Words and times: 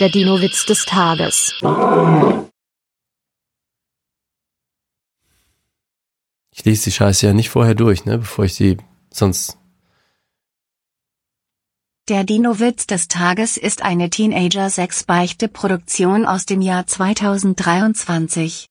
Der 0.00 0.08
Dino-Witz 0.08 0.66
des 0.66 0.86
Tages. 0.86 1.54
Ich 6.50 6.64
lese 6.64 6.84
die 6.84 6.90
Scheiße 6.90 7.26
ja 7.26 7.32
nicht 7.32 7.50
vorher 7.50 7.76
durch, 7.76 8.04
ne, 8.04 8.18
bevor 8.18 8.44
ich 8.44 8.54
sie 8.54 8.78
sonst. 9.12 9.56
Der 12.08 12.24
Dino-Witz 12.24 12.88
des 12.88 13.06
Tages 13.06 13.56
ist 13.56 13.82
eine 13.82 14.10
Teenager-6-Beichte-Produktion 14.10 16.26
aus 16.26 16.44
dem 16.44 16.60
Jahr 16.60 16.88
2023. 16.88 18.62